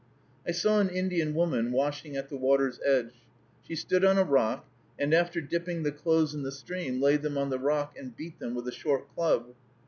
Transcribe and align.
I 0.47 0.51
saw 0.51 0.79
an 0.79 0.89
Indian 0.89 1.35
woman 1.35 1.71
washing 1.71 2.15
at 2.15 2.27
the 2.27 2.35
water's 2.35 2.79
edge. 2.83 3.11
She 3.67 3.75
stood 3.75 4.03
on 4.03 4.17
a 4.17 4.23
rock, 4.23 4.67
and, 4.97 5.13
after 5.13 5.39
dipping 5.41 5.83
the 5.83 5.91
clothes 5.91 6.33
in 6.33 6.41
the 6.41 6.51
stream, 6.51 6.99
laid 6.99 7.21
them 7.21 7.37
on 7.37 7.51
the 7.51 7.59
rock, 7.59 7.95
and 7.95 8.17
beat 8.17 8.39
them 8.39 8.55
with 8.55 8.67
a 8.67 8.71
short 8.71 9.13
club. 9.13 9.53